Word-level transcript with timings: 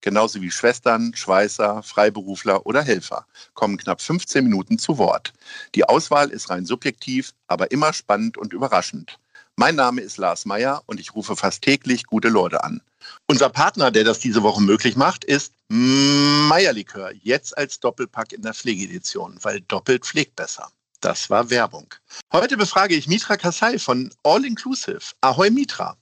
genauso 0.00 0.40
wie 0.40 0.50
Schwestern, 0.50 1.14
Schweißer, 1.14 1.82
Freiberufler 1.82 2.66
oder 2.66 2.82
Helfer, 2.82 3.26
kommen 3.54 3.76
knapp 3.76 4.00
15 4.00 4.44
Minuten 4.44 4.78
zu 4.78 4.98
Wort. 4.98 5.32
Die 5.74 5.84
Auswahl 5.84 6.30
ist 6.30 6.50
rein 6.50 6.66
subjektiv, 6.66 7.32
aber 7.46 7.70
immer 7.70 7.92
spannend 7.92 8.38
und 8.38 8.52
überraschend. 8.52 9.18
Mein 9.56 9.74
Name 9.74 10.02
ist 10.02 10.18
Lars 10.18 10.44
Meyer 10.44 10.82
und 10.86 11.00
ich 11.00 11.14
rufe 11.14 11.34
fast 11.34 11.62
täglich 11.62 12.04
gute 12.04 12.28
Leute 12.28 12.62
an. 12.62 12.80
Unser 13.26 13.48
Partner, 13.48 13.90
der 13.90 14.04
das 14.04 14.20
diese 14.20 14.42
Woche 14.42 14.62
möglich 14.62 14.94
macht, 14.96 15.24
ist 15.24 15.52
Meierlikör, 15.68 17.12
jetzt 17.22 17.58
als 17.58 17.80
Doppelpack 17.80 18.32
in 18.32 18.42
der 18.42 18.54
Pflegedition, 18.54 19.36
weil 19.42 19.60
doppelt 19.62 20.06
pflegt 20.06 20.36
besser. 20.36 20.70
Das 21.00 21.30
war 21.30 21.50
Werbung. 21.50 21.92
Heute 22.32 22.56
befrage 22.56 22.94
ich 22.94 23.06
Mitra 23.06 23.36
Kassai 23.36 23.78
von 23.78 24.12
All 24.22 24.44
Inclusive. 24.44 25.00
Ahoi 25.20 25.50
Mitra. 25.50 25.96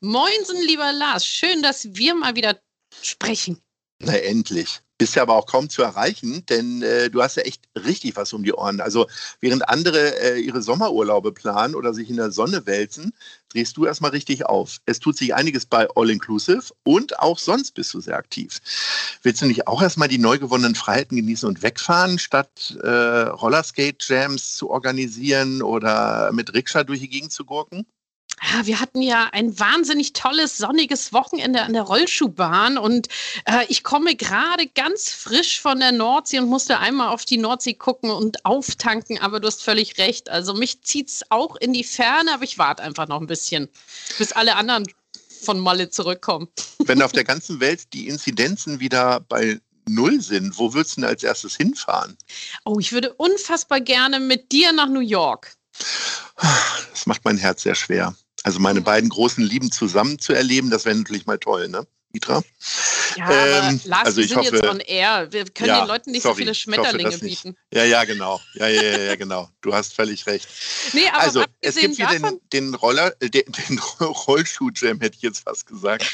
Moinsen, 0.00 0.60
lieber 0.66 0.92
Lars. 0.92 1.26
Schön, 1.26 1.62
dass 1.62 1.94
wir 1.94 2.14
mal 2.14 2.34
wieder 2.34 2.60
sprechen. 3.02 3.60
Na 4.02 4.14
endlich. 4.14 4.80
Bist 4.96 5.14
ja 5.14 5.22
aber 5.22 5.34
auch 5.34 5.46
kaum 5.46 5.70
zu 5.70 5.82
erreichen, 5.82 6.44
denn 6.46 6.82
äh, 6.82 7.08
du 7.08 7.22
hast 7.22 7.36
ja 7.36 7.42
echt 7.42 7.64
richtig 7.74 8.16
was 8.16 8.32
um 8.34 8.42
die 8.42 8.52
Ohren. 8.52 8.80
Also 8.80 9.06
während 9.40 9.66
andere 9.68 10.20
äh, 10.20 10.38
ihre 10.38 10.60
Sommerurlaube 10.60 11.32
planen 11.32 11.74
oder 11.74 11.94
sich 11.94 12.10
in 12.10 12.16
der 12.16 12.30
Sonne 12.30 12.66
wälzen, 12.66 13.14
drehst 13.48 13.76
du 13.76 13.86
erstmal 13.86 14.10
richtig 14.10 14.44
auf. 14.46 14.78
Es 14.84 15.00
tut 15.00 15.16
sich 15.16 15.34
einiges 15.34 15.64
bei 15.64 15.88
All 15.96 16.10
Inclusive 16.10 16.64
und 16.82 17.18
auch 17.18 17.38
sonst 17.38 17.72
bist 17.72 17.94
du 17.94 18.00
sehr 18.00 18.16
aktiv. 18.16 18.60
Willst 19.22 19.40
du 19.40 19.46
nicht 19.46 19.66
auch 19.66 19.80
erstmal 19.80 20.08
die 20.08 20.18
neu 20.18 20.38
gewonnenen 20.38 20.74
Freiheiten 20.74 21.16
genießen 21.16 21.48
und 21.48 21.62
wegfahren, 21.62 22.18
statt 22.18 22.78
äh, 22.82 22.88
Rollerskate-Jams 22.88 24.56
zu 24.56 24.70
organisieren 24.70 25.62
oder 25.62 26.30
mit 26.32 26.52
Rikscha 26.52 26.84
durch 26.84 27.00
die 27.00 27.08
Gegend 27.08 27.32
zu 27.32 27.46
gurken? 27.46 27.86
Ja, 28.42 28.64
wir 28.66 28.80
hatten 28.80 29.02
ja 29.02 29.28
ein 29.32 29.58
wahnsinnig 29.58 30.14
tolles, 30.14 30.56
sonniges 30.56 31.12
Wochenende 31.12 31.62
an 31.62 31.74
der 31.74 31.82
Rollschuhbahn 31.82 32.78
und 32.78 33.08
äh, 33.44 33.66
ich 33.68 33.82
komme 33.82 34.16
gerade 34.16 34.66
ganz 34.66 35.10
frisch 35.10 35.60
von 35.60 35.78
der 35.78 35.92
Nordsee 35.92 36.38
und 36.38 36.48
musste 36.48 36.78
einmal 36.78 37.08
auf 37.08 37.26
die 37.26 37.36
Nordsee 37.36 37.74
gucken 37.74 38.10
und 38.10 38.46
auftanken, 38.46 39.18
aber 39.20 39.40
du 39.40 39.46
hast 39.46 39.62
völlig 39.62 39.98
recht. 39.98 40.30
Also 40.30 40.54
mich 40.54 40.82
zieht 40.82 41.08
es 41.08 41.22
auch 41.28 41.56
in 41.56 41.74
die 41.74 41.84
Ferne, 41.84 42.32
aber 42.32 42.44
ich 42.44 42.56
warte 42.56 42.82
einfach 42.82 43.08
noch 43.08 43.20
ein 43.20 43.26
bisschen, 43.26 43.68
bis 44.16 44.32
alle 44.32 44.56
anderen 44.56 44.86
von 45.42 45.60
Malle 45.60 45.90
zurückkommen. 45.90 46.48
Wenn 46.78 47.02
auf 47.02 47.12
der 47.12 47.24
ganzen 47.24 47.60
Welt 47.60 47.92
die 47.92 48.08
Inzidenzen 48.08 48.80
wieder 48.80 49.20
bei 49.20 49.60
Null 49.86 50.20
sind, 50.20 50.56
wo 50.58 50.72
würdest 50.72 50.96
du 50.96 51.02
denn 51.02 51.10
als 51.10 51.22
erstes 51.22 51.56
hinfahren? 51.56 52.16
Oh, 52.64 52.78
ich 52.78 52.92
würde 52.92 53.12
unfassbar 53.14 53.80
gerne 53.80 54.18
mit 54.18 54.52
dir 54.52 54.72
nach 54.72 54.88
New 54.88 55.00
York. 55.00 55.52
Das 56.90 57.06
macht 57.06 57.24
mein 57.24 57.36
Herz 57.36 57.62
sehr 57.62 57.74
schwer. 57.74 58.14
Also 58.42 58.58
meine 58.58 58.80
beiden 58.80 59.10
großen 59.10 59.44
Lieben 59.44 59.70
zusammen 59.70 60.18
zu 60.18 60.32
erleben, 60.32 60.70
das 60.70 60.84
wäre 60.84 60.96
natürlich 60.96 61.26
mal 61.26 61.38
toll, 61.38 61.68
ne? 61.68 61.86
Itra? 62.12 62.42
Ja, 63.16 63.68
ähm, 63.68 63.80
Lars, 63.84 64.06
also 64.06 64.20
wir 64.20 64.28
sind 64.28 64.38
hoffe, 64.38 64.56
jetzt 64.56 64.66
on 64.66 64.80
air. 64.80 65.28
Wir 65.30 65.44
können 65.44 65.68
ja, 65.68 65.80
den 65.80 65.88
Leuten 65.88 66.10
nicht 66.10 66.22
sorry, 66.22 66.34
so 66.34 66.38
viele 66.38 66.54
Schmetterlinge 66.54 67.16
bieten. 67.18 67.56
Ja, 67.72 67.84
ja, 67.84 68.04
genau. 68.04 68.40
Ja, 68.54 68.66
ja, 68.66 68.82
ja, 68.82 68.98
ja, 68.98 69.16
genau. 69.16 69.48
Du 69.60 69.72
hast 69.72 69.94
völlig 69.94 70.26
recht. 70.26 70.48
Nee, 70.92 71.08
aber 71.08 71.20
also, 71.20 71.44
es 71.60 71.76
gibt 71.76 71.96
hier 71.96 72.08
den, 72.08 72.40
den, 72.52 72.74
Roller, 72.74 73.14
äh, 73.20 73.30
den, 73.30 73.44
den 73.68 73.78
Rollschuh-Jam, 74.00 75.00
hätte 75.00 75.16
ich 75.16 75.22
jetzt 75.22 75.40
fast 75.40 75.66
gesagt, 75.66 76.04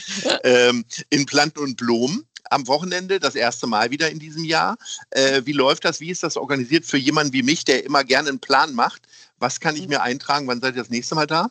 ähm, 0.44 0.84
in 1.08 1.24
Planten 1.24 1.60
und 1.60 1.76
Blumen 1.76 2.26
am 2.50 2.66
Wochenende, 2.66 3.18
das 3.18 3.34
erste 3.34 3.66
Mal 3.66 3.90
wieder 3.90 4.10
in 4.10 4.18
diesem 4.18 4.44
Jahr. 4.44 4.76
Äh, 5.10 5.42
wie 5.44 5.52
läuft 5.52 5.84
das? 5.84 6.00
Wie 6.00 6.10
ist 6.10 6.22
das 6.22 6.36
organisiert 6.36 6.84
für 6.84 6.98
jemanden 6.98 7.32
wie 7.32 7.42
mich, 7.42 7.64
der 7.64 7.84
immer 7.84 8.04
gerne 8.04 8.28
einen 8.28 8.40
Plan 8.40 8.74
macht? 8.74 9.02
Was 9.38 9.60
kann 9.60 9.76
ich 9.76 9.82
mhm. 9.82 9.88
mir 9.88 10.02
eintragen? 10.02 10.46
Wann 10.46 10.60
seid 10.60 10.74
ihr 10.76 10.82
das 10.82 10.90
nächste 10.90 11.14
Mal 11.14 11.26
da? 11.26 11.50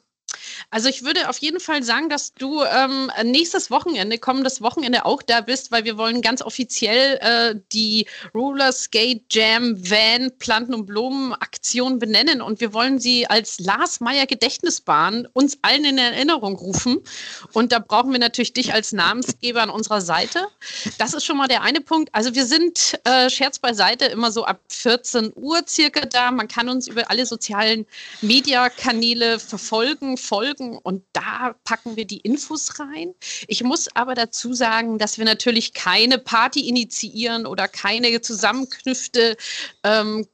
Also 0.71 0.89
ich 0.89 1.03
würde 1.03 1.29
auf 1.29 1.37
jeden 1.37 1.59
Fall 1.59 1.83
sagen, 1.83 2.09
dass 2.09 2.33
du 2.33 2.63
ähm, 2.63 3.11
nächstes 3.23 3.71
Wochenende, 3.71 4.17
kommendes 4.17 4.61
Wochenende 4.61 5.05
auch 5.05 5.21
da 5.21 5.41
bist, 5.41 5.71
weil 5.71 5.85
wir 5.85 5.97
wollen 5.97 6.21
ganz 6.21 6.41
offiziell 6.41 7.17
äh, 7.21 7.55
die 7.71 8.07
Roller 8.33 8.71
Skate 8.71 9.23
Jam 9.31 9.75
Van 9.89 10.31
Planten 10.39 10.73
und 10.73 10.85
Blumen 10.85 11.33
Aktion 11.33 11.99
benennen 11.99 12.41
und 12.41 12.59
wir 12.61 12.73
wollen 12.73 12.99
sie 12.99 13.27
als 13.27 13.59
Lars 13.59 13.99
Meyer 13.99 14.25
Gedächtnisbahn 14.25 15.27
uns 15.33 15.59
allen 15.61 15.85
in 15.85 15.97
Erinnerung 15.97 16.55
rufen. 16.55 16.99
Und 17.53 17.71
da 17.71 17.79
brauchen 17.79 18.11
wir 18.11 18.19
natürlich 18.19 18.53
dich 18.53 18.73
als 18.73 18.91
Namensgeber 18.91 19.61
an 19.61 19.69
unserer 19.69 20.01
Seite. 20.01 20.47
Das 20.97 21.13
ist 21.13 21.25
schon 21.25 21.37
mal 21.37 21.47
der 21.47 21.61
eine 21.61 21.81
Punkt. 21.81 22.09
Also 22.13 22.35
wir 22.35 22.45
sind 22.45 22.99
äh, 23.03 23.29
Scherz 23.29 23.59
beiseite 23.59 24.05
immer 24.05 24.31
so 24.31 24.45
ab 24.45 24.61
14 24.69 25.33
Uhr 25.35 25.61
circa 25.67 26.01
da. 26.05 26.31
Man 26.31 26.47
kann 26.47 26.69
uns 26.69 26.87
über 26.87 27.09
alle 27.09 27.25
sozialen 27.25 27.85
Mediakanäle 28.21 29.39
verfolgen 29.39 29.85
folgen 29.85 30.17
und 30.77 31.03
da 31.13 31.55
packen 31.63 31.95
wir 31.95 32.05
die 32.05 32.19
Infos 32.19 32.79
rein. 32.79 33.13
Ich 33.47 33.63
muss 33.63 33.87
aber 33.95 34.15
dazu 34.15 34.53
sagen, 34.53 34.97
dass 34.97 35.17
wir 35.17 35.25
natürlich 35.25 35.73
keine 35.73 36.17
Party 36.17 36.67
initiieren 36.67 37.45
oder 37.45 37.67
keine 37.67 38.21
Zusammenkünfte 38.21 39.37
ähm, 39.83 40.27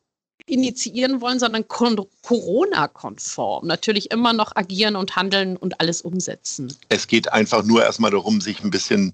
initiieren 0.46 1.22
wollen, 1.22 1.40
sondern 1.40 1.68
Corona-konform. 1.68 3.68
Natürlich 3.68 4.12
immer 4.12 4.34
noch 4.34 4.56
agieren 4.56 4.96
und 4.96 5.16
handeln 5.16 5.58
und 5.58 5.80
alles 5.80 6.02
umsetzen. 6.02 6.76
Es 6.90 7.08
geht 7.08 7.32
einfach 7.32 7.64
nur 7.64 7.84
erstmal 7.84 8.12
darum, 8.12 8.42
sich 8.42 8.64
ein 8.64 8.72
bisschen 8.72 9.14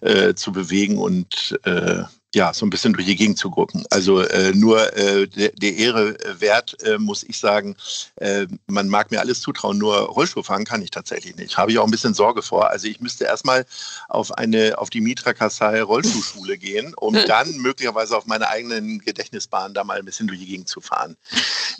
äh, 0.00 0.34
zu 0.34 0.52
bewegen 0.52 0.98
und 0.98 1.58
äh, 1.64 2.02
ja, 2.34 2.54
so 2.54 2.64
ein 2.64 2.70
bisschen 2.70 2.94
durch 2.94 3.06
die 3.06 3.16
Gegend 3.16 3.38
zu 3.38 3.50
gucken. 3.50 3.84
Also 3.90 4.20
äh, 4.20 4.52
nur 4.54 4.96
äh, 4.96 5.28
der, 5.28 5.50
der 5.50 5.76
Ehre 5.76 6.16
wert, 6.38 6.82
äh, 6.82 6.96
muss 6.96 7.22
ich 7.24 7.38
sagen, 7.38 7.76
äh, 8.16 8.46
man 8.66 8.88
mag 8.88 9.10
mir 9.10 9.20
alles 9.20 9.40
zutrauen, 9.40 9.76
nur 9.76 9.96
Rollstuhl 9.96 10.42
fahren 10.42 10.64
kann 10.64 10.80
ich 10.80 10.90
tatsächlich 10.90 11.36
nicht. 11.36 11.58
Habe 11.58 11.72
ich 11.72 11.78
auch 11.78 11.84
ein 11.84 11.90
bisschen 11.90 12.14
Sorge 12.14 12.42
vor. 12.42 12.70
Also 12.70 12.86
ich 12.86 13.00
müsste 13.00 13.24
erstmal 13.24 13.66
auf 14.08 14.32
eine, 14.32 14.78
auf 14.78 14.88
die 14.88 15.02
Mitra 15.02 15.34
Kassai 15.34 15.82
Rollstuhlschule 15.82 16.56
gehen, 16.56 16.94
um 16.96 17.14
dann 17.26 17.54
möglicherweise 17.58 18.16
auf 18.16 18.24
meine 18.24 18.48
eigenen 18.48 19.00
Gedächtnisbahn 19.00 19.74
da 19.74 19.84
mal 19.84 19.98
ein 19.98 20.04
bisschen 20.06 20.26
durch 20.26 20.40
die 20.40 20.46
Gegend 20.46 20.68
zu 20.68 20.80
fahren. 20.80 21.16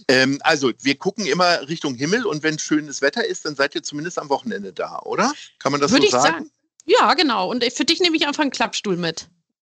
Ähm, 0.09 0.39
also 0.43 0.71
wir 0.83 0.97
gucken 0.97 1.25
immer 1.27 1.67
Richtung 1.69 1.95
Himmel 1.95 2.27
und 2.27 2.43
wenn 2.43 2.59
schönes 2.59 3.01
Wetter 3.01 3.25
ist, 3.25 3.47
dann 3.47 3.57
seid 3.57 3.75
ihr 3.75 3.83
zumindest 3.83 4.19
am 4.19 4.29
Wochenende 4.29 4.73
da, 4.73 5.01
oder? 5.05 5.33
Kann 5.59 5.73
man 5.73 5.81
das 5.81 5.93
Würde 5.93 6.07
so 6.07 6.11
sagen? 6.11 6.35
sagen? 6.35 6.51
Ja, 6.85 7.15
genau. 7.15 7.49
Und 7.49 7.65
für 7.73 7.85
dich 7.85 8.01
nehme 8.01 8.17
ich 8.17 8.27
einfach 8.27 8.43
einen 8.43 8.51
Klappstuhl 8.51 8.97
mit. 8.97 9.29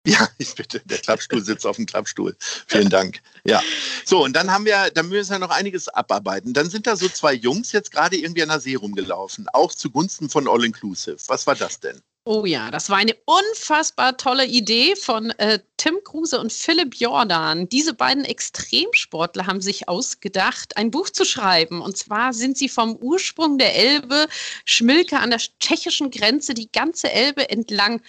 Ja, 0.15 0.29
ich 0.37 0.53
bitte. 0.53 0.81
Der 0.85 0.99
Klappstuhl 0.99 1.43
sitzt 1.43 1.65
auf 1.65 1.77
dem 1.77 1.87
Klappstuhl. 1.87 2.35
Vielen 2.67 2.89
Dank. 2.89 3.21
Ja. 3.43 3.61
So, 4.05 4.23
und 4.23 4.35
dann 4.35 4.51
haben 4.51 4.65
wir, 4.65 4.91
dann 4.93 5.09
müssen 5.09 5.31
wir 5.31 5.39
noch 5.39 5.49
einiges 5.49 5.87
abarbeiten. 5.89 6.53
Dann 6.53 6.69
sind 6.69 6.85
da 6.85 6.95
so 6.95 7.09
zwei 7.09 7.33
Jungs 7.33 7.71
jetzt 7.71 7.91
gerade 7.91 8.15
irgendwie 8.15 8.43
an 8.43 8.49
der 8.49 8.59
See 8.59 8.75
rumgelaufen, 8.75 9.47
auch 9.53 9.73
zugunsten 9.73 10.29
von 10.29 10.47
All 10.47 10.63
Inclusive. 10.63 11.17
Was 11.27 11.47
war 11.47 11.55
das 11.55 11.79
denn? 11.79 12.01
Oh 12.27 12.45
ja, 12.45 12.71
das 12.71 12.89
war 12.89 12.97
eine 12.97 13.15
unfassbar 13.25 14.17
tolle 14.17 14.45
Idee 14.45 14.95
von 14.95 15.29
äh, 15.37 15.59
Tim 15.77 15.95
Kruse 16.03 16.39
und 16.39 16.51
Philipp 16.51 16.95
Jordan. 16.95 17.69
Diese 17.69 17.93
beiden 17.93 18.25
Extremsportler 18.25 19.45
haben 19.45 19.61
sich 19.61 19.87
ausgedacht, 19.87 20.75
ein 20.75 20.89
Buch 20.89 21.11
zu 21.11 21.23
schreiben. 21.23 21.81
Und 21.81 21.97
zwar 21.97 22.33
sind 22.33 22.57
sie 22.57 22.69
vom 22.69 22.95
Ursprung 22.95 23.59
der 23.59 23.75
Elbe, 23.75 24.27
Schmilke 24.65 25.19
an 25.19 25.29
der 25.29 25.39
tschechischen 25.59 26.09
Grenze, 26.09 26.55
die 26.55 26.71
ganze 26.71 27.11
Elbe 27.11 27.47
entlang 27.49 28.01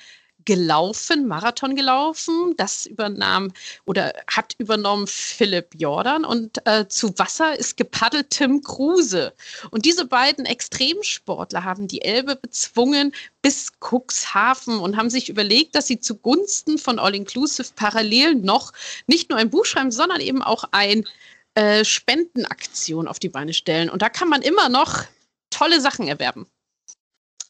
gelaufen, 0.46 1.26
Marathon 1.26 1.76
gelaufen. 1.76 2.54
Das 2.56 2.86
übernahm 2.86 3.52
oder 3.84 4.14
hat 4.26 4.54
übernommen 4.58 5.06
Philipp 5.06 5.74
Jordan 5.76 6.24
und 6.24 6.66
äh, 6.66 6.88
zu 6.88 7.18
Wasser 7.18 7.58
ist 7.58 7.76
gepaddelt 7.76 8.30
Tim 8.30 8.62
Kruse. 8.62 9.34
Und 9.70 9.84
diese 9.84 10.06
beiden 10.06 10.46
Extremsportler 10.46 11.64
haben 11.64 11.86
die 11.88 12.02
Elbe 12.02 12.36
bezwungen 12.36 13.12
bis 13.42 13.72
Cuxhaven 13.80 14.78
und 14.78 14.96
haben 14.96 15.10
sich 15.10 15.28
überlegt, 15.28 15.74
dass 15.74 15.86
sie 15.86 16.00
zugunsten 16.00 16.78
von 16.78 16.98
All 16.98 17.14
Inclusive 17.14 17.68
parallel 17.76 18.36
noch 18.36 18.72
nicht 19.06 19.28
nur 19.28 19.38
ein 19.38 19.50
Buch 19.50 19.66
schreiben, 19.66 19.90
sondern 19.90 20.20
eben 20.20 20.42
auch 20.42 20.64
ein 20.70 21.06
äh, 21.54 21.84
Spendenaktion 21.84 23.08
auf 23.08 23.18
die 23.18 23.28
Beine 23.28 23.54
stellen. 23.54 23.90
Und 23.90 24.02
da 24.02 24.08
kann 24.08 24.28
man 24.28 24.42
immer 24.42 24.68
noch 24.68 25.04
tolle 25.50 25.80
Sachen 25.80 26.08
erwerben. 26.08 26.46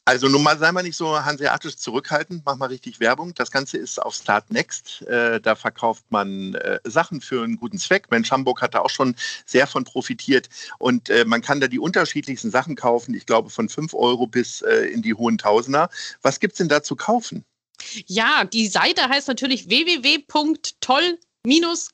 Also 0.07 0.29
nun 0.29 0.41
mal 0.41 0.57
sei 0.57 0.71
mal 0.71 0.83
nicht 0.83 0.95
so 0.95 1.21
hanseatisch 1.25 1.75
zurückhaltend, 1.75 2.43
mach 2.45 2.55
mal 2.55 2.67
richtig 2.67 3.01
Werbung. 3.01 3.33
Das 3.33 3.51
Ganze 3.51 3.77
ist 3.77 4.01
auf 4.01 4.15
Start 4.15 4.49
Next. 4.49 5.01
Äh, 5.01 5.41
da 5.41 5.53
verkauft 5.53 6.05
man 6.11 6.55
äh, 6.55 6.79
Sachen 6.85 7.19
für 7.19 7.43
einen 7.43 7.57
guten 7.57 7.77
Zweck. 7.77 8.09
Mensch, 8.09 8.31
Hamburg 8.31 8.61
hat 8.61 8.73
da 8.73 8.79
auch 8.79 8.89
schon 8.89 9.17
sehr 9.45 9.67
von 9.67 9.83
profitiert. 9.83 10.47
Und 10.79 11.09
äh, 11.09 11.25
man 11.25 11.41
kann 11.41 11.59
da 11.59 11.67
die 11.67 11.77
unterschiedlichsten 11.77 12.51
Sachen 12.51 12.77
kaufen. 12.77 13.13
Ich 13.15 13.25
glaube 13.25 13.49
von 13.49 13.67
5 13.67 13.93
Euro 13.95 14.27
bis 14.27 14.61
äh, 14.61 14.85
in 14.85 15.01
die 15.01 15.13
hohen 15.13 15.37
Tausender. 15.37 15.89
Was 16.21 16.39
gibt 16.39 16.53
es 16.53 16.59
denn 16.59 16.69
da 16.69 16.81
zu 16.81 16.95
kaufen? 16.95 17.43
Ja, 18.05 18.45
die 18.45 18.69
Seite 18.69 19.09
heißt 19.09 19.27
natürlich 19.27 19.67
www.toll 19.67 21.19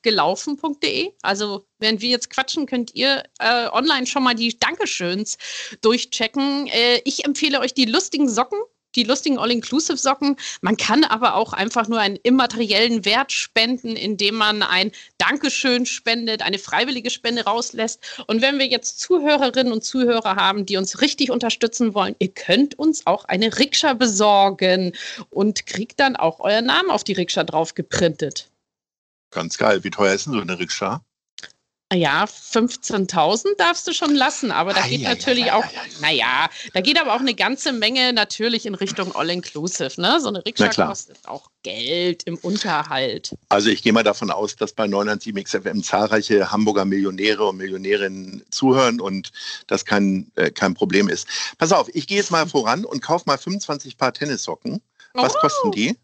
gelaufen.de. 0.02 1.12
Also, 1.22 1.66
während 1.78 2.00
wir 2.00 2.10
jetzt 2.10 2.30
quatschen, 2.30 2.66
könnt 2.66 2.94
ihr 2.94 3.24
äh, 3.38 3.68
online 3.68 4.06
schon 4.06 4.22
mal 4.22 4.34
die 4.34 4.58
Dankeschöns 4.58 5.38
durchchecken. 5.80 6.66
Äh, 6.68 7.00
ich 7.04 7.24
empfehle 7.24 7.60
euch 7.60 7.74
die 7.74 7.86
lustigen 7.86 8.28
Socken 8.28 8.58
die 8.94 9.04
lustigen 9.04 9.38
All-Inclusive-Socken. 9.38 10.36
Man 10.60 10.76
kann 10.76 11.04
aber 11.04 11.34
auch 11.34 11.52
einfach 11.52 11.88
nur 11.88 11.98
einen 11.98 12.16
immateriellen 12.22 13.04
Wert 13.04 13.32
spenden, 13.32 13.96
indem 13.96 14.36
man 14.36 14.62
ein 14.62 14.92
Dankeschön 15.18 15.86
spendet, 15.86 16.42
eine 16.42 16.58
freiwillige 16.58 17.10
Spende 17.10 17.44
rauslässt. 17.44 18.00
Und 18.26 18.42
wenn 18.42 18.58
wir 18.58 18.66
jetzt 18.66 19.00
Zuhörerinnen 19.00 19.72
und 19.72 19.84
Zuhörer 19.84 20.36
haben, 20.36 20.66
die 20.66 20.76
uns 20.76 21.00
richtig 21.00 21.30
unterstützen 21.30 21.94
wollen, 21.94 22.14
ihr 22.18 22.28
könnt 22.28 22.78
uns 22.78 23.06
auch 23.06 23.24
eine 23.24 23.58
Rikscha 23.58 23.94
besorgen 23.94 24.92
und 25.30 25.66
kriegt 25.66 26.00
dann 26.00 26.16
auch 26.16 26.40
euren 26.40 26.66
Namen 26.66 26.90
auf 26.90 27.04
die 27.04 27.12
Rikscha 27.14 27.44
drauf 27.44 27.74
geprintet. 27.74 28.50
Ganz 29.34 29.58
geil. 29.58 29.82
Wie 29.82 29.90
teuer 29.90 30.14
ist 30.14 30.26
denn 30.26 30.32
so 30.32 30.40
eine 30.40 30.58
Rikscha? 30.58 31.02
Ja, 31.92 32.24
15.000 32.24 33.56
darfst 33.56 33.86
du 33.86 33.92
schon 33.92 34.14
lassen, 34.14 34.50
aber 34.50 34.72
da 34.72 34.80
geht 34.86 35.02
natürlich 35.02 35.52
auch, 35.52 35.64
naja, 36.00 36.48
da 36.72 36.80
geht 36.80 37.00
aber 37.00 37.14
auch 37.14 37.20
eine 37.20 37.34
ganze 37.34 37.72
Menge 37.72 38.12
natürlich 38.12 38.66
in 38.66 38.74
Richtung 38.74 39.14
All-Inclusive. 39.14 40.00
Ne? 40.00 40.18
So 40.20 40.28
eine 40.28 40.44
Rikscha 40.44 40.68
kostet 40.68 41.18
auch 41.24 41.50
Geld 41.62 42.22
im 42.24 42.36
Unterhalt. 42.38 43.34
Also 43.48 43.68
ich 43.70 43.82
gehe 43.82 43.92
mal 43.92 44.02
davon 44.02 44.30
aus, 44.30 44.56
dass 44.56 44.72
bei 44.72 44.86
997 44.86 45.44
XFM 45.44 45.82
zahlreiche 45.82 46.50
Hamburger 46.50 46.84
Millionäre 46.84 47.44
und 47.44 47.58
Millionärinnen 47.58 48.44
zuhören 48.50 49.00
und 49.00 49.30
das 49.66 49.84
kein, 49.84 50.32
äh, 50.36 50.50
kein 50.50 50.74
Problem 50.74 51.08
ist. 51.08 51.28
Pass 51.58 51.70
auf, 51.72 51.88
ich 51.92 52.06
gehe 52.06 52.16
jetzt 52.16 52.30
mal 52.30 52.48
voran 52.48 52.84
und 52.84 53.02
kaufe 53.02 53.24
mal 53.26 53.38
25 53.38 53.98
Paar 53.98 54.12
Tennissocken. 54.12 54.80
Was 55.12 55.36
oh. 55.36 55.40
kosten 55.40 55.70
die? 55.72 55.96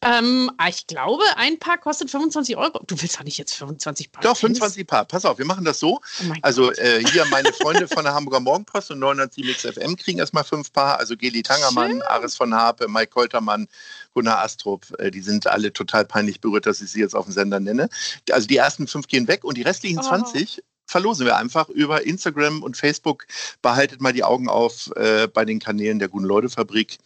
Ähm, 0.00 0.50
ah, 0.58 0.68
ich 0.68 0.86
glaube, 0.86 1.22
ein 1.36 1.58
Paar 1.58 1.78
kostet 1.78 2.10
25 2.10 2.56
Euro. 2.56 2.80
Du 2.86 3.00
willst 3.00 3.18
doch 3.18 3.24
nicht 3.24 3.38
jetzt 3.38 3.54
25 3.54 4.10
Paar. 4.10 4.22
Doch, 4.22 4.36
25 4.36 4.86
Paar. 4.86 5.04
Pass 5.04 5.24
auf, 5.24 5.38
wir 5.38 5.44
machen 5.44 5.64
das 5.64 5.78
so. 5.78 6.00
Oh 6.00 6.32
also 6.42 6.72
äh, 6.72 7.04
hier 7.12 7.24
meine 7.26 7.52
Freunde 7.52 7.86
von 7.86 8.04
der 8.04 8.14
Hamburger 8.14 8.40
Morgenpost 8.40 8.90
und 8.90 8.98
907 8.98 9.52
XFM 9.54 9.96
kriegen 9.96 10.18
erstmal 10.18 10.44
fünf 10.44 10.72
Paar. 10.72 10.98
Also 10.98 11.16
Geli 11.16 11.42
Tangermann, 11.42 11.92
Schön. 11.92 12.02
Aris 12.02 12.36
von 12.36 12.54
Harpe, 12.54 12.88
Mike 12.88 13.10
Koltermann, 13.10 13.68
Gunnar 14.12 14.38
Astrup. 14.38 14.86
Äh, 14.98 15.10
die 15.10 15.20
sind 15.20 15.46
alle 15.46 15.72
total 15.72 16.04
peinlich 16.04 16.40
berührt, 16.40 16.66
dass 16.66 16.80
ich 16.80 16.90
sie 16.90 17.00
jetzt 17.00 17.14
auf 17.14 17.26
dem 17.26 17.32
Sender 17.32 17.60
nenne. 17.60 17.88
Also 18.30 18.48
die 18.48 18.56
ersten 18.56 18.88
fünf 18.88 19.06
gehen 19.06 19.28
weg 19.28 19.44
und 19.44 19.56
die 19.56 19.62
restlichen 19.62 20.00
oh. 20.00 20.02
20 20.02 20.62
verlosen 20.92 21.24
wir 21.26 21.36
einfach 21.36 21.68
über 21.70 22.06
Instagram 22.06 22.62
und 22.62 22.76
Facebook. 22.76 23.26
Behaltet 23.62 24.00
mal 24.00 24.12
die 24.12 24.22
Augen 24.22 24.48
auf 24.48 24.90
äh, 24.94 25.26
bei 25.26 25.44
den 25.44 25.58
Kanälen 25.58 25.98
der 25.98 26.08
Guten 26.08 26.26
Leute 26.26 26.50
Fabrik. 26.50 26.98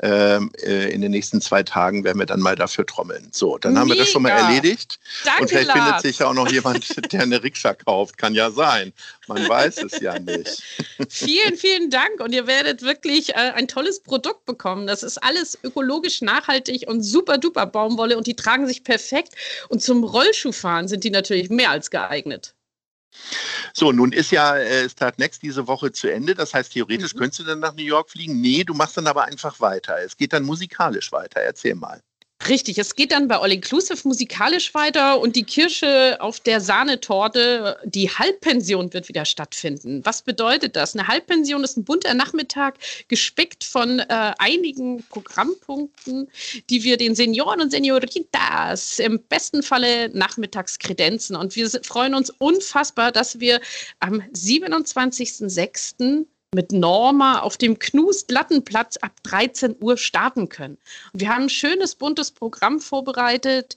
Ähm, 0.00 0.52
äh, 0.62 0.92
in 0.92 1.00
den 1.00 1.10
nächsten 1.10 1.40
zwei 1.40 1.64
Tagen 1.64 2.04
werden 2.04 2.18
wir 2.18 2.26
dann 2.26 2.40
mal 2.40 2.54
dafür 2.54 2.86
trommeln. 2.86 3.28
So, 3.32 3.58
dann 3.58 3.72
Mega. 3.72 3.80
haben 3.80 3.88
wir 3.88 3.96
das 3.96 4.08
schon 4.08 4.22
mal 4.22 4.30
erledigt. 4.30 5.00
Danke, 5.24 5.42
und 5.42 5.48
vielleicht 5.48 5.68
Lars. 5.68 5.78
findet 5.78 6.02
sich 6.02 6.18
ja 6.18 6.26
auch 6.28 6.34
noch 6.34 6.50
jemand, 6.50 7.12
der 7.12 7.22
eine 7.22 7.42
Rikscha 7.42 7.74
kauft. 7.74 8.16
Kann 8.16 8.34
ja 8.34 8.50
sein. 8.50 8.92
Man 9.26 9.48
weiß 9.48 9.78
es 9.78 10.00
ja 10.00 10.18
nicht. 10.18 10.62
vielen, 11.08 11.56
vielen 11.56 11.90
Dank. 11.90 12.20
Und 12.20 12.32
ihr 12.32 12.46
werdet 12.46 12.82
wirklich 12.82 13.30
äh, 13.30 13.52
ein 13.54 13.66
tolles 13.66 14.00
Produkt 14.00 14.44
bekommen. 14.46 14.86
Das 14.86 15.02
ist 15.02 15.18
alles 15.18 15.58
ökologisch 15.62 16.22
nachhaltig 16.22 16.86
und 16.88 17.02
super 17.02 17.38
duper 17.38 17.66
Baumwolle 17.66 18.16
und 18.16 18.26
die 18.26 18.36
tragen 18.36 18.66
sich 18.66 18.84
perfekt. 18.84 19.34
Und 19.68 19.82
zum 19.82 20.04
Rollschuhfahren 20.04 20.86
sind 20.86 21.02
die 21.04 21.10
natürlich 21.10 21.50
mehr 21.50 21.70
als 21.70 21.90
geeignet. 21.90 22.54
So, 23.72 23.92
nun 23.92 24.12
ist 24.12 24.30
ja 24.30 24.56
äh, 24.56 24.88
Start 24.88 25.18
Next 25.18 25.42
diese 25.42 25.66
Woche 25.66 25.92
zu 25.92 26.10
Ende. 26.12 26.34
Das 26.34 26.54
heißt, 26.54 26.72
theoretisch 26.72 27.14
mhm. 27.14 27.18
könntest 27.18 27.40
du 27.40 27.44
dann 27.44 27.60
nach 27.60 27.74
New 27.74 27.84
York 27.84 28.10
fliegen. 28.10 28.40
Nee, 28.40 28.64
du 28.64 28.74
machst 28.74 28.96
dann 28.96 29.06
aber 29.06 29.24
einfach 29.24 29.60
weiter. 29.60 29.98
Es 30.00 30.16
geht 30.16 30.32
dann 30.32 30.44
musikalisch 30.44 31.12
weiter. 31.12 31.40
Erzähl 31.40 31.74
mal. 31.74 32.02
Richtig, 32.46 32.78
es 32.78 32.94
geht 32.94 33.10
dann 33.10 33.26
bei 33.26 33.36
All 33.36 33.50
Inclusive 33.50 34.06
musikalisch 34.06 34.72
weiter 34.72 35.20
und 35.20 35.34
die 35.34 35.42
Kirsche 35.42 36.16
auf 36.20 36.38
der 36.38 36.60
Sahnetorte, 36.60 37.76
die 37.84 38.08
Halbpension 38.08 38.92
wird 38.92 39.08
wieder 39.08 39.24
stattfinden. 39.24 40.02
Was 40.04 40.22
bedeutet 40.22 40.76
das? 40.76 40.94
Eine 40.94 41.08
Halbpension 41.08 41.64
ist 41.64 41.76
ein 41.76 41.84
bunter 41.84 42.14
Nachmittag, 42.14 42.78
gespickt 43.08 43.64
von 43.64 43.98
äh, 43.98 44.32
einigen 44.38 45.02
Programmpunkten, 45.08 46.28
die 46.70 46.84
wir 46.84 46.96
den 46.96 47.16
Senioren 47.16 47.60
und 47.60 47.72
Senioritas 47.72 49.00
im 49.00 49.20
besten 49.28 49.64
Falle 49.64 50.08
nachmittags 50.10 50.78
kredenzen. 50.78 51.34
Und 51.34 51.56
wir 51.56 51.68
freuen 51.82 52.14
uns 52.14 52.30
unfassbar, 52.30 53.10
dass 53.10 53.40
wir 53.40 53.60
am 53.98 54.22
27.06 54.32 56.24
mit 56.54 56.72
Norma 56.72 57.40
auf 57.40 57.58
dem 57.58 57.78
Knust-Lattenplatz 57.78 58.96
ab 58.98 59.12
13 59.24 59.76
Uhr 59.80 59.98
starten 59.98 60.48
können. 60.48 60.78
Wir 61.12 61.28
haben 61.28 61.44
ein 61.44 61.48
schönes, 61.50 61.94
buntes 61.94 62.30
Programm 62.30 62.80
vorbereitet. 62.80 63.76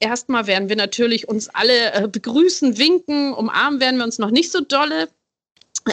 Erstmal 0.00 0.46
werden 0.46 0.68
wir 0.68 0.76
natürlich 0.76 1.28
uns 1.28 1.48
alle 1.48 1.92
äh, 1.94 2.08
begrüßen, 2.08 2.76
winken, 2.76 3.32
umarmen 3.32 3.80
werden 3.80 3.96
wir 3.96 4.04
uns 4.04 4.18
noch 4.18 4.30
nicht 4.30 4.52
so 4.52 4.60
dolle. 4.60 5.08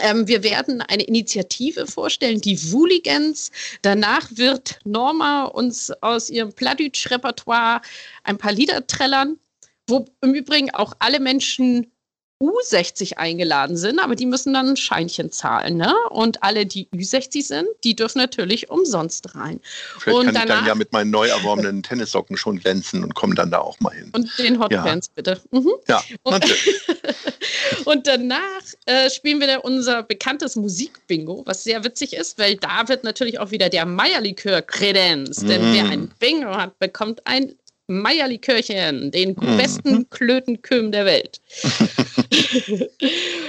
Ähm, 0.02 0.28
wir 0.28 0.42
werden 0.42 0.82
eine 0.82 1.04
Initiative 1.04 1.86
vorstellen, 1.86 2.42
die 2.42 2.72
Wooligans. 2.72 3.50
Danach 3.80 4.28
wird 4.32 4.80
Norma 4.84 5.44
uns 5.44 5.90
aus 6.02 6.28
ihrem 6.28 6.52
Pladütsch-Repertoire 6.52 7.80
ein 8.24 8.36
paar 8.36 8.52
Lieder 8.52 8.86
trällern, 8.86 9.38
wo 9.88 10.04
im 10.20 10.34
Übrigen 10.34 10.70
auch 10.72 10.92
alle 10.98 11.20
Menschen 11.20 11.90
U60 12.40 13.16
eingeladen 13.16 13.76
sind, 13.76 13.98
aber 13.98 14.14
die 14.14 14.26
müssen 14.26 14.54
dann 14.54 14.68
ein 14.68 14.76
Scheinchen 14.76 15.32
zahlen. 15.32 15.76
Ne? 15.76 15.92
Und 16.10 16.42
alle, 16.42 16.66
die 16.66 16.86
Ü60 16.94 17.44
sind, 17.44 17.68
die 17.82 17.96
dürfen 17.96 18.18
natürlich 18.18 18.70
umsonst 18.70 19.34
rein. 19.34 19.60
Vielleicht 19.98 20.18
und 20.18 20.24
kann 20.26 20.34
danach, 20.34 20.44
ich 20.44 20.50
dann 20.50 20.66
ja 20.66 20.74
mit 20.76 20.92
meinen 20.92 21.10
neu 21.10 21.26
erworbenen 21.26 21.82
Tennissocken 21.82 22.36
schon 22.36 22.58
glänzen 22.58 23.02
und 23.02 23.14
komme 23.16 23.34
dann 23.34 23.50
da 23.50 23.58
auch 23.58 23.80
mal 23.80 23.92
hin. 23.92 24.10
Und 24.14 24.30
den 24.38 24.60
Hotpants 24.60 25.08
ja. 25.08 25.12
bitte. 25.16 25.40
Mhm. 25.50 25.72
Ja, 25.88 26.02
und, 26.22 26.44
und 27.86 28.06
danach 28.06 28.62
äh, 28.86 29.10
spielen 29.10 29.40
wir 29.40 29.64
unser 29.64 30.04
bekanntes 30.04 30.54
Musikbingo, 30.54 31.42
was 31.44 31.64
sehr 31.64 31.82
witzig 31.82 32.12
ist, 32.14 32.38
weil 32.38 32.56
da 32.56 32.88
wird 32.88 33.02
natürlich 33.02 33.40
auch 33.40 33.50
wieder 33.50 33.68
der 33.68 33.84
Meierlikör 33.84 34.62
kredenz. 34.62 35.42
Mm. 35.42 35.46
Denn 35.48 35.72
wer 35.72 35.84
mm. 35.84 35.90
ein 35.90 36.08
Bingo 36.18 36.54
hat, 36.54 36.78
bekommt 36.78 37.26
ein 37.26 37.54
Meierlikörchen, 37.88 39.10
den 39.10 39.30
mhm. 39.30 39.56
besten 39.56 40.10
Klötenküm 40.10 40.92
der 40.92 41.06
Welt. 41.06 41.40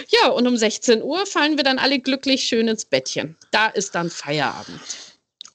ja, 0.09 0.30
und 0.30 0.47
um 0.47 0.57
16 0.57 1.03
Uhr 1.03 1.25
fallen 1.25 1.57
wir 1.57 1.63
dann 1.63 1.77
alle 1.77 2.00
glücklich 2.00 2.44
schön 2.44 2.68
ins 2.68 2.86
Bettchen. 2.86 3.36
Da 3.51 3.68
ist 3.68 3.94
dann 3.95 4.09
Feierabend. 4.09 4.80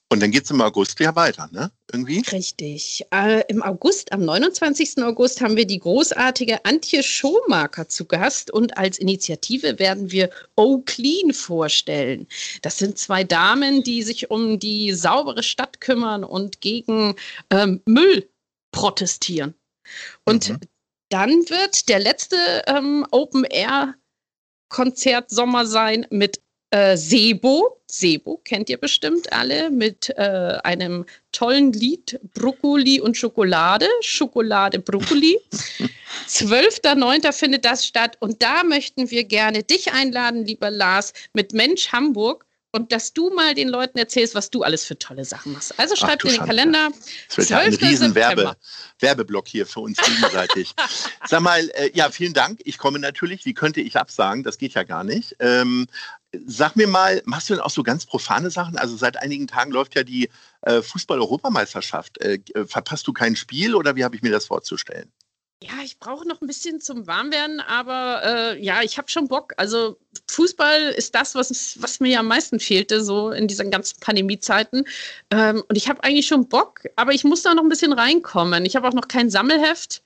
Und 0.09 0.21
dann 0.21 0.29
geht 0.29 0.45
es 0.45 0.51
im 0.51 0.61
August 0.61 0.99
ja 0.99 1.15
weiter, 1.15 1.49
ne? 1.51 1.71
Irgendwie? 1.91 2.23
Richtig. 2.31 3.03
Äh, 3.11 3.43
Im 3.47 3.63
August, 3.63 4.11
am 4.11 4.23
29. 4.23 5.01
August, 5.03 5.41
haben 5.41 5.57
wir 5.57 5.65
die 5.65 5.79
großartige 5.79 6.63
Antje 6.63 7.01
Schomaker 7.01 7.89
zu 7.89 8.05
Gast 8.05 8.51
und 8.51 8.77
als 8.77 8.99
Initiative 8.99 9.79
werden 9.79 10.11
wir 10.11 10.29
Oh 10.55 10.81
Clean 10.85 11.33
vorstellen. 11.33 12.27
Das 12.61 12.77
sind 12.77 12.99
zwei 12.99 13.23
Damen, 13.23 13.81
die 13.83 14.03
sich 14.03 14.29
um 14.29 14.59
die 14.59 14.93
saubere 14.93 15.41
Stadt 15.41 15.81
kümmern 15.81 16.23
und 16.23 16.61
gegen 16.61 17.15
ähm, 17.49 17.81
Müll 17.85 18.29
protestieren. 18.75 19.55
Und 20.25 20.49
mhm. 20.49 20.59
dann 21.09 21.31
wird 21.49 21.89
der 21.89 21.97
letzte 21.99 22.37
ähm, 22.67 23.07
Open-Air-Konzert 23.09 25.31
Sommer 25.31 25.65
sein 25.65 26.05
mit 26.09 26.41
äh, 26.71 26.97
Sebo. 26.97 27.81
Sebo 27.89 28.41
kennt 28.43 28.69
ihr 28.69 28.77
bestimmt 28.77 29.31
alle 29.31 29.71
mit 29.71 30.09
äh, 30.17 30.57
einem 30.63 31.05
tollen 31.31 31.71
Lied 31.71 32.19
Brokkoli 32.33 32.99
und 32.99 33.15
Schokolade. 33.15 33.87
Schokolade, 34.01 34.79
Brokkoli. 34.79 35.39
12.09. 36.27 37.31
findet 37.31 37.63
das 37.63 37.85
statt 37.85 38.17
und 38.19 38.41
da 38.41 38.65
möchten 38.65 39.09
wir 39.09 39.23
gerne 39.23 39.63
dich 39.63 39.93
einladen, 39.93 40.43
lieber 40.45 40.69
Lars, 40.69 41.13
mit 41.33 41.53
Mensch 41.53 41.93
Hamburg 41.93 42.45
und 42.75 42.91
dass 42.91 43.13
du 43.13 43.29
mal 43.29 43.55
den 43.55 43.69
Leuten 43.69 43.97
erzählst, 43.97 44.35
was 44.35 44.51
du 44.51 44.63
alles 44.63 44.83
für 44.83 44.99
tolle 44.99 45.23
Sachen 45.23 45.53
machst. 45.53 45.79
Also 45.79 45.95
schreib 45.95 46.19
dir 46.19 46.27
den 46.27 46.35
Schande. 46.35 46.55
Kalender. 46.55 46.89
Das 47.29 47.37
wird 47.37 47.49
ja 47.49 47.59
ein 47.59 47.73
riesen 47.73 48.15
Werbe, 48.15 48.57
Werbeblock 48.99 49.47
hier 49.47 49.65
für 49.65 49.79
uns 49.79 49.97
gegenseitig. 49.97 50.73
Sag 51.25 51.39
mal, 51.41 51.69
äh, 51.75 51.91
ja, 51.93 52.11
vielen 52.11 52.33
Dank. 52.33 52.59
Ich 52.65 52.77
komme 52.77 52.99
natürlich. 52.99 53.45
Wie 53.45 53.53
könnte 53.53 53.79
ich 53.79 53.95
absagen? 53.95 54.43
Das 54.43 54.57
geht 54.57 54.73
ja 54.73 54.83
gar 54.83 55.05
nicht. 55.05 55.37
Ähm, 55.39 55.87
sag 56.45 56.75
mir 56.75 56.87
mal, 56.87 57.21
machst 57.23 57.49
du 57.49 57.53
denn 57.53 57.63
auch 57.63 57.69
so 57.69 57.81
ganz 57.81 58.05
profane 58.05 58.51
Sachen? 58.51 58.77
Also 58.77 58.97
seit 58.97 59.15
einigen 59.15 59.47
Tagen 59.47 59.71
läuft 59.71 59.95
ja 59.95 60.03
die 60.03 60.29
äh, 60.63 60.81
Fußball-Europameisterschaft. 60.81 62.21
Äh, 62.21 62.39
äh 62.53 62.65
verpasst 62.65 63.07
du 63.07 63.13
kein 63.13 63.37
Spiel 63.37 63.73
oder 63.73 63.95
wie 63.95 64.03
habe 64.03 64.17
ich 64.17 64.21
mir 64.21 64.31
das 64.31 64.47
vorzustellen? 64.47 65.13
Ja, 65.67 65.83
ich 65.83 65.97
brauche 65.99 66.27
noch 66.27 66.41
ein 66.41 66.47
bisschen 66.47 66.79
zum 66.79 67.07
Warmwerden, 67.07 67.59
aber 67.59 68.21
äh, 68.23 68.63
ja, 68.63 68.83
ich 68.83 68.99
habe 68.99 69.09
schon 69.09 69.27
Bock. 69.27 69.53
Also 69.57 69.97
Fußball 70.29 70.93
ist 70.95 71.15
das, 71.15 71.33
was, 71.33 71.81
was 71.81 71.99
mir 71.99 72.19
am 72.19 72.27
meisten 72.27 72.59
fehlte, 72.59 73.03
so 73.03 73.31
in 73.31 73.47
diesen 73.47 73.71
ganzen 73.71 73.99
Pandemiezeiten. 73.99 74.85
Ähm, 75.31 75.63
und 75.67 75.75
ich 75.75 75.89
habe 75.89 76.03
eigentlich 76.03 76.27
schon 76.27 76.47
Bock, 76.47 76.81
aber 76.95 77.13
ich 77.13 77.23
muss 77.23 77.41
da 77.41 77.55
noch 77.55 77.63
ein 77.63 77.69
bisschen 77.69 77.93
reinkommen. 77.93 78.63
Ich 78.65 78.75
habe 78.75 78.87
auch 78.87 78.93
noch 78.93 79.07
kein 79.07 79.31
Sammelheft. 79.31 80.03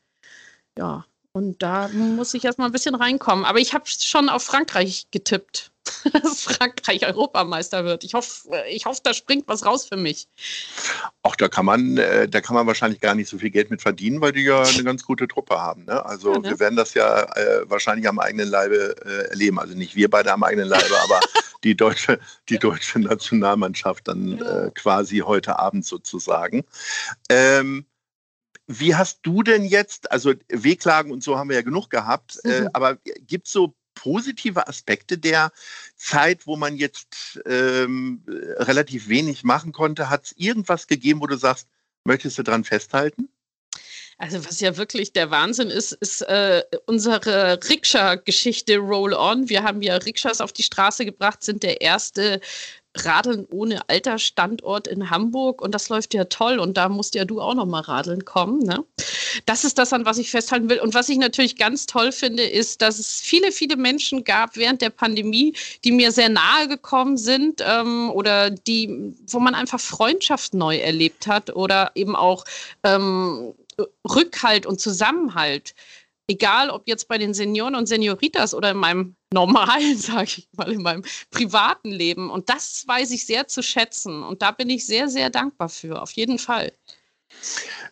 Ja, 0.77 1.05
und 1.33 1.61
da 1.61 1.89
muss 1.89 2.33
ich 2.33 2.45
erstmal 2.45 2.69
ein 2.69 2.73
bisschen 2.73 2.95
reinkommen. 2.95 3.43
Aber 3.43 3.59
ich 3.59 3.73
habe 3.73 3.83
schon 3.87 4.29
auf 4.29 4.43
Frankreich 4.43 5.07
getippt. 5.11 5.71
dass 6.13 6.43
Frankreich 6.43 7.05
Europameister 7.05 7.85
wird. 7.85 8.03
Ich 8.03 8.13
hoffe, 8.13 8.49
ich 8.69 8.85
hoffe, 8.85 9.01
da 9.03 9.13
springt 9.13 9.47
was 9.47 9.65
raus 9.65 9.85
für 9.87 9.97
mich. 9.97 10.27
Auch 11.23 11.35
da 11.35 11.47
kann 11.47 11.65
man, 11.65 11.97
äh, 11.97 12.27
da 12.27 12.41
kann 12.41 12.55
man 12.55 12.67
wahrscheinlich 12.67 13.01
gar 13.01 13.15
nicht 13.15 13.29
so 13.29 13.37
viel 13.37 13.49
Geld 13.49 13.69
mit 13.69 13.81
verdienen, 13.81 14.21
weil 14.21 14.31
die 14.31 14.43
ja 14.43 14.61
eine 14.61 14.83
ganz 14.83 15.03
gute 15.03 15.27
Truppe 15.27 15.59
haben. 15.59 15.85
Ne? 15.85 16.05
Also 16.05 16.33
ja, 16.33 16.39
ne? 16.39 16.49
wir 16.49 16.59
werden 16.59 16.75
das 16.75 16.93
ja 16.93 17.23
äh, 17.35 17.69
wahrscheinlich 17.69 18.07
am 18.07 18.19
eigenen 18.19 18.49
Leibe 18.49 18.95
äh, 19.05 19.29
erleben. 19.29 19.59
Also 19.59 19.75
nicht 19.75 19.95
wir 19.95 20.09
beide 20.09 20.31
am 20.31 20.43
eigenen 20.43 20.67
Leibe, 20.67 20.99
aber 21.03 21.19
die 21.63 21.75
deutsche, 21.75 22.19
die 22.49 22.57
deutsche 22.57 22.99
Nationalmannschaft 22.99 24.07
dann 24.07 24.37
ja. 24.37 24.65
äh, 24.65 24.71
quasi 24.71 25.19
heute 25.19 25.59
Abend 25.59 25.85
sozusagen. 25.85 26.63
Ähm, 27.29 27.85
wie 28.71 28.95
hast 28.95 29.21
du 29.23 29.41
denn 29.41 29.65
jetzt, 29.65 30.11
also 30.11 30.33
Wehklagen 30.47 31.11
und 31.11 31.23
so 31.23 31.39
haben 31.39 31.49
wir 31.49 31.55
ja 31.55 31.63
genug 31.63 31.89
gehabt, 31.89 32.39
äh, 32.43 32.61
mhm. 32.61 32.67
äh, 32.67 32.69
aber 32.73 32.97
gibt 33.25 33.47
es 33.47 33.53
so 33.53 33.73
positive 34.01 34.67
Aspekte 34.67 35.17
der 35.17 35.51
Zeit, 35.97 36.47
wo 36.47 36.55
man 36.55 36.77
jetzt 36.77 37.41
ähm, 37.45 38.23
relativ 38.27 39.09
wenig 39.09 39.43
machen 39.43 39.71
konnte? 39.73 40.09
Hat 40.09 40.25
es 40.25 40.31
irgendwas 40.37 40.87
gegeben, 40.87 41.21
wo 41.21 41.27
du 41.27 41.35
sagst, 41.35 41.67
möchtest 42.05 42.37
du 42.37 42.43
dran 42.43 42.63
festhalten? 42.63 43.29
Also 44.17 44.45
was 44.45 44.59
ja 44.59 44.75
wirklich 44.75 45.13
der 45.13 45.31
Wahnsinn 45.31 45.69
ist, 45.69 45.93
ist 45.93 46.21
äh, 46.21 46.63
unsere 46.85 47.57
Rikscha-Geschichte 47.69 48.77
Roll 48.77 49.13
On. 49.13 49.47
Wir 49.47 49.63
haben 49.63 49.81
ja 49.81 49.95
Rikschas 49.95 50.41
auf 50.41 50.51
die 50.51 50.63
Straße 50.63 51.05
gebracht, 51.05 51.41
sind 51.43 51.63
der 51.63 51.81
erste 51.81 52.41
Radeln 53.05 53.45
ohne 53.49 53.87
Altersstandort 53.89 54.87
in 54.87 55.09
Hamburg 55.09 55.61
und 55.61 55.73
das 55.73 55.89
läuft 55.89 56.13
ja 56.13 56.25
toll 56.25 56.59
und 56.59 56.77
da 56.77 56.89
musst 56.89 57.15
ja 57.15 57.25
du 57.25 57.41
auch 57.41 57.55
noch 57.55 57.65
mal 57.65 57.81
radeln 57.81 58.25
kommen. 58.25 58.59
Ne? 58.59 58.83
Das 59.45 59.63
ist 59.63 59.77
das, 59.77 59.93
an 59.93 60.05
was 60.05 60.17
ich 60.17 60.31
festhalten 60.31 60.69
will. 60.69 60.79
Und 60.79 60.93
was 60.93 61.09
ich 61.09 61.17
natürlich 61.17 61.55
ganz 61.55 61.85
toll 61.85 62.11
finde, 62.11 62.43
ist, 62.43 62.81
dass 62.81 62.99
es 62.99 63.21
viele, 63.21 63.51
viele 63.51 63.77
Menschen 63.77 64.23
gab 64.23 64.55
während 64.55 64.81
der 64.81 64.89
Pandemie, 64.89 65.53
die 65.83 65.91
mir 65.91 66.11
sehr 66.11 66.29
nahe 66.29 66.67
gekommen 66.67 67.17
sind 67.17 67.63
ähm, 67.65 68.09
oder 68.11 68.49
die, 68.49 69.13
wo 69.27 69.39
man 69.39 69.55
einfach 69.55 69.79
Freundschaft 69.79 70.53
neu 70.53 70.77
erlebt 70.77 71.27
hat 71.27 71.55
oder 71.55 71.91
eben 71.95 72.15
auch 72.15 72.45
ähm, 72.83 73.53
Rückhalt 74.07 74.65
und 74.65 74.79
Zusammenhalt. 74.79 75.73
Egal, 76.27 76.69
ob 76.69 76.87
jetzt 76.87 77.07
bei 77.07 77.17
den 77.17 77.33
Senioren 77.33 77.75
und 77.75 77.87
Senioritas 77.87 78.53
oder 78.53 78.71
in 78.71 78.77
meinem 78.77 79.15
normalen, 79.33 79.97
sage 79.97 80.23
ich 80.37 80.49
mal, 80.55 80.71
in 80.71 80.81
meinem 80.81 81.03
privaten 81.31 81.89
Leben. 81.91 82.29
Und 82.29 82.49
das 82.49 82.83
weiß 82.87 83.11
ich 83.11 83.25
sehr 83.25 83.47
zu 83.47 83.61
schätzen. 83.61 84.23
Und 84.23 84.41
da 84.41 84.51
bin 84.51 84.69
ich 84.69 84.85
sehr, 84.85 85.09
sehr 85.09 85.29
dankbar 85.29 85.69
für, 85.69 86.01
auf 86.01 86.11
jeden 86.11 86.39
Fall. 86.39 86.71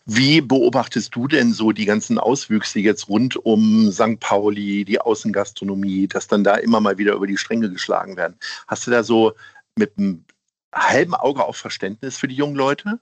Wie 0.05 0.41
beobachtest 0.41 1.15
du 1.15 1.27
denn 1.27 1.53
so 1.53 1.71
die 1.71 1.85
ganzen 1.85 2.17
Auswüchse 2.17 2.79
jetzt 2.79 3.07
rund 3.07 3.35
um 3.45 3.91
St. 3.91 4.19
Pauli, 4.19 4.83
die 4.83 4.99
Außengastronomie, 4.99 6.07
dass 6.07 6.27
dann 6.27 6.43
da 6.43 6.55
immer 6.55 6.79
mal 6.79 6.97
wieder 6.97 7.13
über 7.13 7.27
die 7.27 7.37
Stränge 7.37 7.69
geschlagen 7.69 8.17
werden? 8.17 8.37
Hast 8.67 8.87
du 8.87 8.91
da 8.91 9.03
so 9.03 9.33
mit 9.77 9.97
einem 9.97 10.25
halben 10.73 11.13
Auge 11.13 11.45
auch 11.45 11.55
Verständnis 11.55 12.17
für 12.17 12.27
die 12.27 12.35
jungen 12.35 12.55
Leute? 12.55 12.99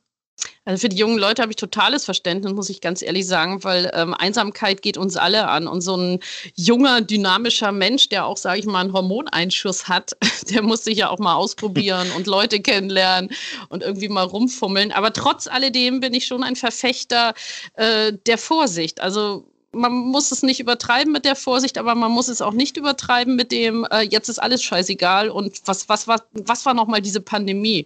Also 0.65 0.81
für 0.81 0.89
die 0.89 0.97
jungen 0.97 1.19
Leute 1.19 1.43
habe 1.43 1.51
ich 1.51 1.57
totales 1.57 2.05
Verständnis, 2.05 2.51
muss 2.53 2.69
ich 2.69 2.81
ganz 2.81 3.03
ehrlich 3.03 3.27
sagen, 3.27 3.63
weil 3.63 3.91
ähm, 3.93 4.15
Einsamkeit 4.15 4.81
geht 4.81 4.97
uns 4.97 5.15
alle 5.15 5.47
an. 5.47 5.67
Und 5.67 5.81
so 5.81 5.95
ein 5.95 6.19
junger, 6.55 7.01
dynamischer 7.01 7.71
Mensch, 7.71 8.09
der 8.09 8.25
auch, 8.25 8.37
sage 8.37 8.59
ich 8.59 8.65
mal, 8.65 8.81
einen 8.81 8.93
Hormoneinschuss 8.93 9.87
hat, 9.87 10.17
der 10.49 10.63
muss 10.63 10.83
sich 10.83 10.97
ja 10.97 11.09
auch 11.09 11.19
mal 11.19 11.35
ausprobieren 11.35 12.11
und 12.17 12.25
Leute 12.25 12.59
kennenlernen 12.59 13.29
und 13.69 13.83
irgendwie 13.83 14.09
mal 14.09 14.23
rumfummeln. 14.23 14.91
Aber 14.91 15.13
trotz 15.13 15.47
alledem 15.47 15.99
bin 15.99 16.15
ich 16.15 16.25
schon 16.25 16.43
ein 16.43 16.55
Verfechter 16.55 17.35
äh, 17.75 18.13
der 18.25 18.39
Vorsicht. 18.39 19.01
Also 19.01 19.45
man 19.75 19.91
muss 19.91 20.31
es 20.31 20.43
nicht 20.43 20.59
übertreiben 20.59 21.11
mit 21.11 21.25
der 21.25 21.35
Vorsicht, 21.35 21.77
aber 21.77 21.95
man 21.95 22.11
muss 22.11 22.27
es 22.27 22.41
auch 22.41 22.53
nicht 22.53 22.77
übertreiben 22.77 23.35
mit 23.35 23.51
dem, 23.51 23.85
äh, 23.91 24.01
jetzt 24.01 24.29
ist 24.29 24.39
alles 24.39 24.63
scheißegal 24.63 25.29
und 25.29 25.61
was, 25.65 25.89
was, 25.89 26.07
was, 26.07 26.21
was 26.33 26.65
war 26.65 26.73
nochmal 26.73 27.01
diese 27.01 27.21
Pandemie? 27.21 27.85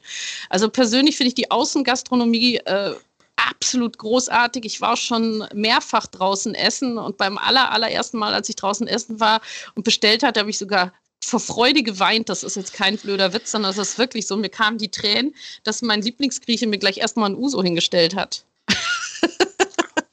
Also 0.49 0.69
persönlich 0.69 1.17
finde 1.17 1.29
ich 1.29 1.35
die 1.35 1.51
Außengastronomie 1.51 2.57
äh, 2.57 2.93
absolut 3.35 3.97
großartig. 3.97 4.65
Ich 4.65 4.81
war 4.81 4.97
schon 4.97 5.45
mehrfach 5.53 6.07
draußen 6.07 6.55
essen 6.55 6.97
und 6.97 7.17
beim 7.17 7.37
aller, 7.37 7.71
allerersten 7.71 8.17
Mal, 8.17 8.33
als 8.33 8.49
ich 8.49 8.55
draußen 8.55 8.87
essen 8.87 9.19
war 9.19 9.41
und 9.75 9.83
bestellt 9.83 10.23
hatte, 10.23 10.39
habe 10.39 10.49
ich 10.49 10.57
sogar 10.57 10.93
vor 11.23 11.39
Freude 11.39 11.83
geweint. 11.83 12.29
Das 12.29 12.43
ist 12.43 12.55
jetzt 12.55 12.73
kein 12.73 12.97
blöder 12.97 13.33
Witz, 13.33 13.51
sondern 13.51 13.75
das 13.75 13.89
ist 13.89 13.97
wirklich 13.97 14.27
so. 14.27 14.37
Mir 14.37 14.49
kamen 14.49 14.77
die 14.77 14.91
Tränen, 14.91 15.35
dass 15.63 15.81
mein 15.81 16.01
Lieblingsgrieche 16.01 16.67
mir 16.67 16.77
gleich 16.77 16.97
erstmal 16.97 17.29
ein 17.29 17.35
Uso 17.35 17.61
hingestellt 17.63 18.15
hat. 18.15 18.43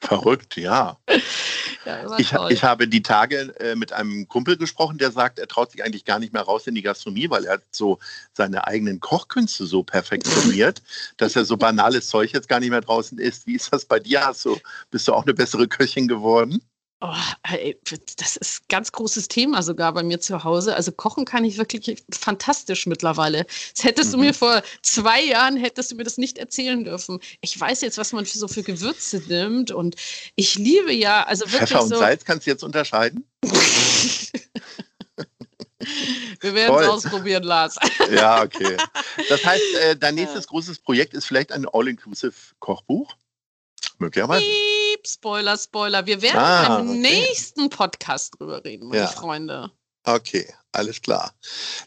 Verrückt, 0.00 0.56
ja. 0.56 0.96
ja 1.86 2.18
ich, 2.18 2.32
ich, 2.50 2.64
habe 2.64 2.88
die 2.88 3.02
Tage 3.02 3.54
äh, 3.60 3.76
mit 3.76 3.92
einem 3.92 4.28
Kumpel 4.28 4.56
gesprochen, 4.56 4.98
der 4.98 5.12
sagt, 5.12 5.38
er 5.38 5.46
traut 5.46 5.70
sich 5.70 5.84
eigentlich 5.84 6.04
gar 6.04 6.18
nicht 6.18 6.32
mehr 6.32 6.42
raus 6.42 6.66
in 6.66 6.74
die 6.74 6.82
Gastronomie, 6.82 7.30
weil 7.30 7.44
er 7.44 7.60
so 7.70 7.98
seine 8.32 8.66
eigenen 8.66 9.00
Kochkünste 9.00 9.66
so 9.66 9.82
perfektioniert, 9.82 10.82
dass 11.16 11.36
er 11.36 11.44
so 11.44 11.56
banales 11.56 12.08
Zeug 12.08 12.32
jetzt 12.32 12.48
gar 12.48 12.60
nicht 12.60 12.70
mehr 12.70 12.80
draußen 12.80 13.18
isst. 13.18 13.46
Wie 13.46 13.54
ist 13.54 13.72
das 13.72 13.84
bei 13.84 14.00
dir? 14.00 14.26
Hast 14.26 14.44
du, 14.44 14.58
bist 14.90 15.06
du 15.06 15.12
auch 15.12 15.24
eine 15.24 15.34
bessere 15.34 15.68
Köchin 15.68 16.08
geworden? 16.08 16.60
Oh, 17.02 17.12
ey, 17.42 17.78
das 18.16 18.36
ist 18.36 18.62
ein 18.62 18.64
ganz 18.70 18.90
großes 18.90 19.28
Thema 19.28 19.62
sogar 19.62 19.92
bei 19.92 20.02
mir 20.02 20.18
zu 20.18 20.44
Hause. 20.44 20.74
Also 20.74 20.92
kochen 20.92 21.26
kann 21.26 21.44
ich 21.44 21.58
wirklich 21.58 22.02
fantastisch 22.10 22.86
mittlerweile. 22.86 23.46
Das 23.74 23.84
hättest 23.84 24.08
mhm. 24.08 24.12
du 24.12 24.18
mir 24.24 24.34
vor 24.34 24.62
zwei 24.80 25.22
Jahren, 25.22 25.56
hättest 25.56 25.92
du 25.92 25.96
mir 25.96 26.04
das 26.04 26.16
nicht 26.16 26.38
erzählen 26.38 26.84
dürfen. 26.84 27.20
Ich 27.42 27.60
weiß 27.60 27.82
jetzt, 27.82 27.98
was 27.98 28.14
man 28.14 28.24
für, 28.24 28.38
so 28.38 28.48
für 28.48 28.62
Gewürze 28.62 29.22
nimmt 29.28 29.70
und 29.72 29.96
ich 30.36 30.54
liebe 30.54 30.90
ja, 30.90 31.24
also 31.24 31.44
wirklich 31.44 31.68
Pfeffer 31.68 31.82
und 31.82 31.90
so, 31.90 31.98
Salz 31.98 32.24
kannst 32.24 32.46
du 32.46 32.50
jetzt 32.50 32.64
unterscheiden? 32.64 33.24
Wir 36.40 36.54
werden 36.54 36.78
es 36.80 36.88
ausprobieren, 36.88 37.42
Lars. 37.42 37.76
ja, 38.10 38.42
okay. 38.42 38.76
Das 39.28 39.44
heißt, 39.44 39.74
äh, 39.82 39.96
dein 39.96 40.14
nächstes 40.14 40.46
großes 40.46 40.78
Projekt 40.78 41.12
ist 41.14 41.26
vielleicht 41.26 41.52
ein 41.52 41.66
All-Inclusive-Kochbuch? 41.66 43.14
Möglicherweise. 43.98 44.44
Spoiler, 45.06 45.56
Spoiler. 45.56 46.04
Wir 46.06 46.20
werden 46.20 46.38
ah, 46.38 46.76
beim 46.76 46.90
okay. 46.90 46.98
nächsten 46.98 47.70
Podcast 47.70 48.38
drüber 48.38 48.64
reden, 48.64 48.88
meine 48.88 49.02
ja. 49.02 49.06
Freunde. 49.06 49.70
Okay, 50.04 50.52
alles 50.72 51.00
klar. 51.00 51.32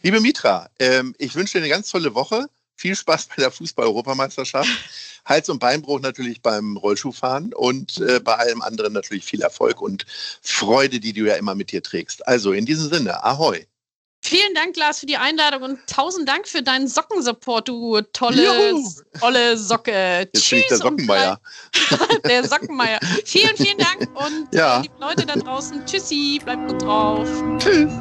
Liebe 0.02 0.20
Mitra, 0.20 0.70
ähm, 0.80 1.16
ich 1.18 1.36
wünsche 1.36 1.54
dir 1.54 1.64
eine 1.64 1.70
ganz 1.70 1.90
tolle 1.90 2.16
Woche. 2.16 2.50
Viel 2.76 2.96
Spaß 2.96 3.28
bei 3.28 3.36
der 3.38 3.52
Fußball-Europameisterschaft. 3.52 4.70
Hals- 5.26 5.50
und 5.50 5.60
Beinbruch 5.60 6.00
natürlich 6.00 6.42
beim 6.42 6.78
Rollschuhfahren 6.78 7.54
und 7.54 7.98
äh, 8.00 8.20
bei 8.20 8.36
allem 8.36 8.62
anderen 8.62 8.94
natürlich 8.94 9.26
viel 9.26 9.42
Erfolg 9.42 9.82
und 9.82 10.06
Freude, 10.42 11.00
die 11.00 11.14
du 11.14 11.28
ja 11.28 11.36
immer 11.36 11.56
mit 11.56 11.72
dir 11.72 11.84
trägst. 11.84 12.28
Also 12.28 12.52
in 12.52 12.66
diesem 12.66 12.90
Sinne, 12.90 13.24
ahoi. 13.24 13.68
Vielen 14.30 14.54
Dank, 14.54 14.78
Lars, 14.78 15.00
für 15.00 15.08
die 15.08 15.18
Einladung 15.18 15.64
und 15.64 15.80
tausend 15.88 16.30
Dank 16.30 16.48
für 16.48 16.62
deinen 16.62 16.88
Sockensupport, 16.88 17.68
du 17.68 18.00
tolle, 18.14 18.76
tolle 19.20 19.58
Socke. 19.58 20.20
Jetzt 20.20 20.44
Tschüss 20.44 20.50
bin 20.50 20.60
ich 20.60 20.68
der 20.68 20.78
Sockenmeier. 20.78 21.40
der 22.28 22.48
Sockenmeier. 22.48 23.00
Vielen, 23.26 23.58
vielen 23.58 23.80
Dank 23.80 24.02
und 24.14 24.54
ja. 24.54 24.82
liebe 24.82 24.94
Leute 25.00 25.26
da 25.26 25.34
draußen, 25.34 25.84
tschüssi, 25.84 26.40
bleibt 26.44 26.68
gut 26.68 26.80
drauf. 26.84 27.28
Tschüss. 27.58 27.92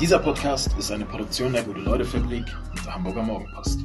Dieser 0.00 0.18
Podcast 0.18 0.70
ist 0.76 0.90
eine 0.90 1.04
Produktion 1.04 1.52
der 1.52 1.62
Gute-Leute-Fabrik 1.62 2.46
und 2.70 2.84
der 2.84 2.92
Hamburger 2.92 3.22
Morgenpost. 3.22 3.78